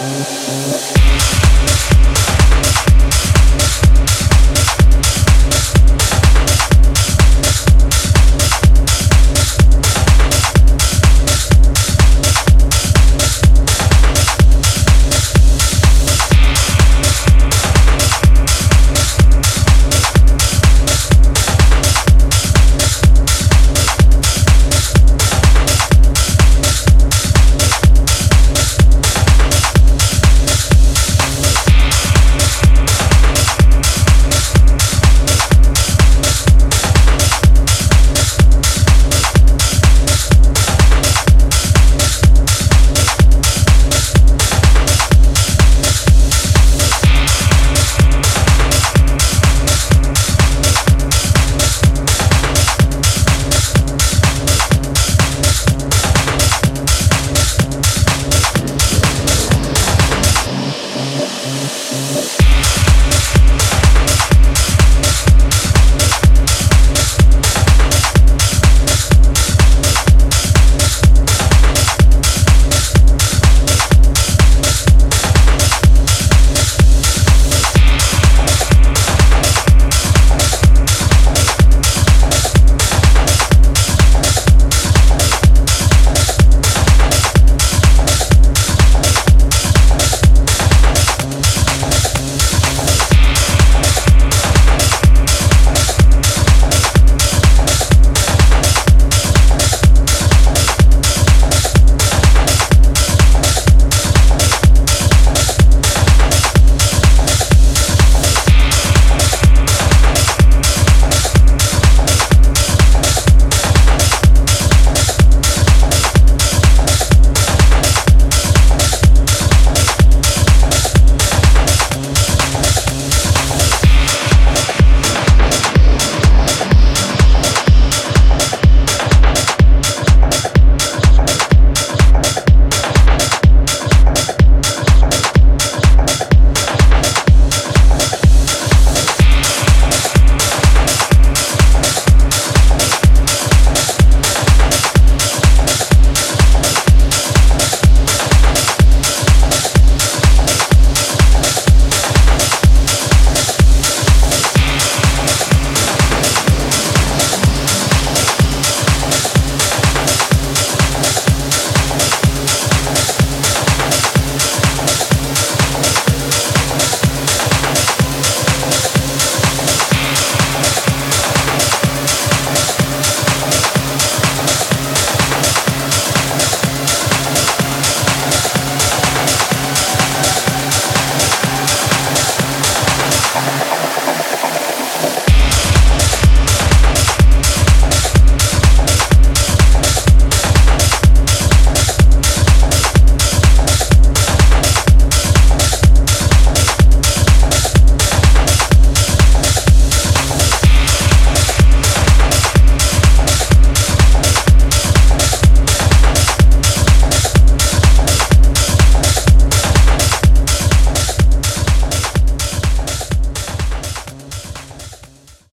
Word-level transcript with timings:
Música 0.00 0.99